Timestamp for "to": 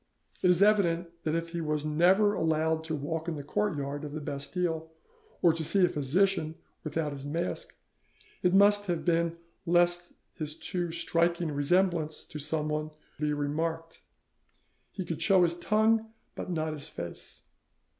2.85-2.95, 5.53-5.63, 12.25-12.39